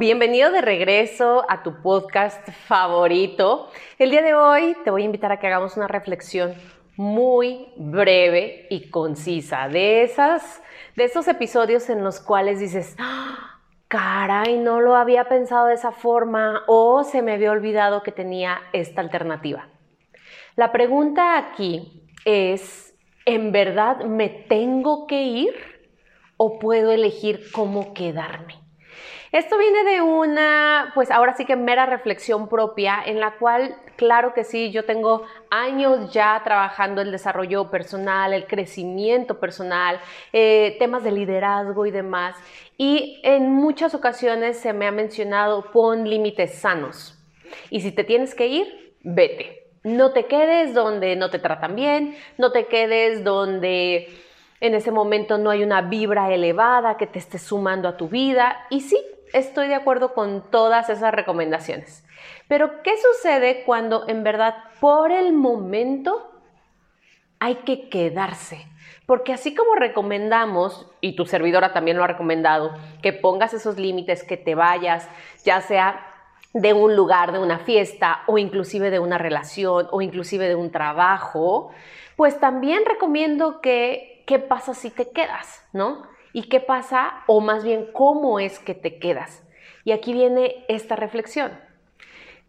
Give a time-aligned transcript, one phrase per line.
[0.00, 3.68] bienvenido de regreso a tu podcast favorito.
[3.98, 6.54] El día de hoy te voy a invitar a que hagamos una reflexión
[6.96, 10.62] muy breve y concisa de esas
[10.96, 13.60] de esos episodios en los cuales dices, ¡Ah!
[13.88, 18.58] caray, no lo había pensado de esa forma o se me había olvidado que tenía
[18.72, 19.68] esta alternativa.
[20.56, 22.94] La pregunta aquí es,
[23.26, 25.54] ¿en verdad me tengo que ir
[26.38, 28.69] o puedo elegir cómo quedarme?
[29.32, 34.34] Esto viene de una, pues ahora sí que mera reflexión propia, en la cual, claro
[34.34, 40.00] que sí, yo tengo años ya trabajando el desarrollo personal, el crecimiento personal,
[40.32, 42.36] eh, temas de liderazgo y demás.
[42.76, 47.16] Y en muchas ocasiones se me ha mencionado, pon límites sanos.
[47.70, 49.68] Y si te tienes que ir, vete.
[49.84, 54.08] No te quedes donde no te tratan bien, no te quedes donde
[54.60, 58.66] en ese momento no hay una vibra elevada que te esté sumando a tu vida.
[58.70, 58.98] Y sí,
[59.32, 62.04] estoy de acuerdo con todas esas recomendaciones.
[62.48, 66.30] Pero, ¿qué sucede cuando en verdad por el momento
[67.38, 68.66] hay que quedarse?
[69.06, 72.72] Porque así como recomendamos, y tu servidora también lo ha recomendado,
[73.02, 75.08] que pongas esos límites, que te vayas,
[75.44, 76.06] ya sea
[76.52, 80.70] de un lugar, de una fiesta, o inclusive de una relación, o inclusive de un
[80.70, 81.70] trabajo,
[82.16, 85.64] pues también recomiendo que, ¿qué pasa si te quedas?
[85.72, 86.02] ¿No?
[86.32, 87.22] ¿Y qué pasa?
[87.26, 89.44] O más bien, ¿cómo es que te quedas?
[89.84, 91.52] Y aquí viene esta reflexión.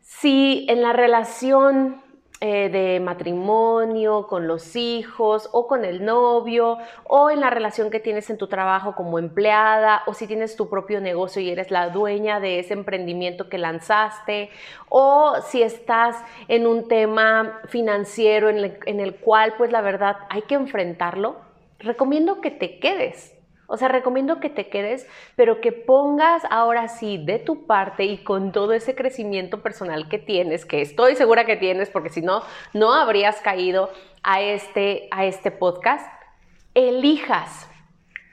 [0.00, 2.02] Si en la relación
[2.42, 8.00] eh, de matrimonio, con los hijos o con el novio, o en la relación que
[8.00, 11.90] tienes en tu trabajo como empleada, o si tienes tu propio negocio y eres la
[11.90, 14.50] dueña de ese emprendimiento que lanzaste,
[14.88, 16.16] o si estás
[16.48, 21.36] en un tema financiero en en el cual pues la verdad hay que enfrentarlo,
[21.78, 23.39] recomiendo que te quedes
[23.70, 28.18] o sea, recomiendo que te quedes, pero que pongas ahora sí de tu parte y
[28.18, 32.42] con todo ese crecimiento personal que tienes, que estoy segura que tienes, porque si no,
[32.74, 33.90] no habrías caído
[34.24, 36.04] a este, a este podcast,
[36.74, 37.68] elijas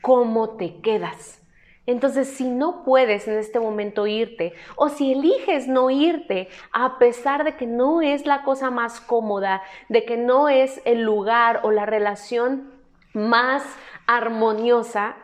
[0.01, 1.39] cómo te quedas.
[1.85, 7.43] Entonces, si no puedes en este momento irte, o si eliges no irte, a pesar
[7.43, 11.71] de que no es la cosa más cómoda, de que no es el lugar o
[11.71, 12.71] la relación
[13.13, 13.63] más
[14.07, 15.15] armoniosa,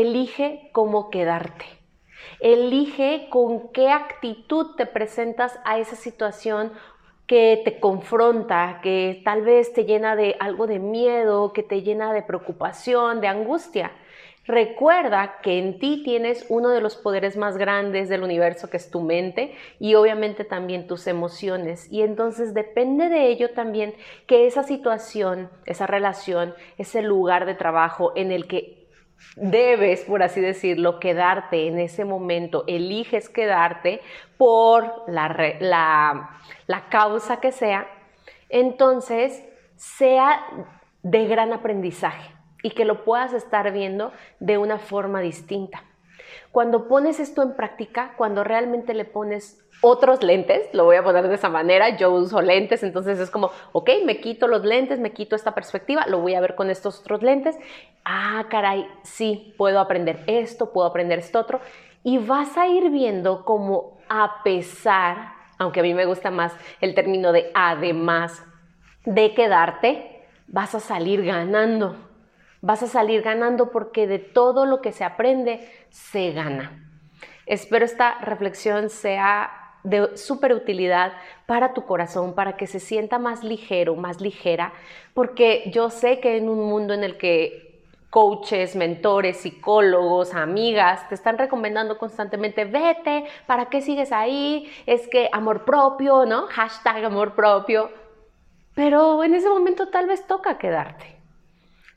[0.00, 1.64] elige cómo quedarte.
[2.40, 6.72] Elige con qué actitud te presentas a esa situación
[7.26, 12.12] que te confronta, que tal vez te llena de algo de miedo, que te llena
[12.12, 13.92] de preocupación, de angustia.
[14.46, 18.90] Recuerda que en ti tienes uno de los poderes más grandes del universo, que es
[18.90, 21.90] tu mente, y obviamente también tus emociones.
[21.90, 23.94] Y entonces depende de ello también
[24.26, 28.83] que esa situación, esa relación, ese lugar de trabajo en el que
[29.36, 34.00] debes, por así decirlo, quedarte en ese momento, eliges quedarte
[34.36, 37.88] por la, la, causa que sea,
[38.48, 39.44] entonces
[39.76, 40.40] sea
[41.02, 42.30] de gran aprendizaje
[42.62, 45.84] y que lo puedas estar viendo de una forma distinta.
[46.52, 51.28] Cuando pones esto en práctica, cuando realmente le pones otros lentes, lo voy a poner
[51.28, 55.12] de esa manera, yo uso lentes, entonces es como, ok, me quito los lentes, me
[55.12, 57.56] quito esta perspectiva, lo voy a ver con estos otros lentes,
[58.04, 61.60] ah, caray, sí, puedo aprender esto, puedo aprender esto otro,
[62.02, 66.94] y vas a ir viendo como a pesar, aunque a mí me gusta más el
[66.94, 68.42] término de además
[69.04, 71.96] de quedarte, vas a salir ganando,
[72.64, 76.72] vas a salir ganando porque de todo lo que se aprende, se gana.
[77.44, 79.50] Espero esta reflexión sea
[79.82, 81.12] de súper utilidad
[81.44, 84.72] para tu corazón, para que se sienta más ligero, más ligera,
[85.12, 91.16] porque yo sé que en un mundo en el que coaches, mentores, psicólogos, amigas te
[91.16, 94.72] están recomendando constantemente, vete, ¿para qué sigues ahí?
[94.86, 96.46] Es que amor propio, ¿no?
[96.46, 97.90] Hashtag amor propio.
[98.74, 101.13] Pero en ese momento tal vez toca quedarte.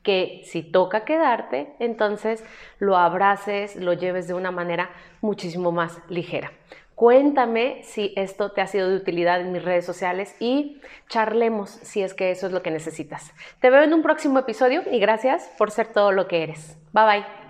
[0.02, 2.44] Que si toca quedarte, entonces
[2.78, 4.90] lo abraces, lo lleves de una manera
[5.20, 6.52] muchísimo más ligera.
[6.98, 12.02] Cuéntame si esto te ha sido de utilidad en mis redes sociales y charlemos si
[12.02, 13.32] es que eso es lo que necesitas.
[13.60, 16.76] Te veo en un próximo episodio y gracias por ser todo lo que eres.
[16.92, 17.47] Bye bye.